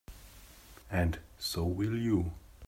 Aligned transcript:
And 0.89 1.19
so 1.37 1.63
will 1.63 1.95
you. 1.95 2.31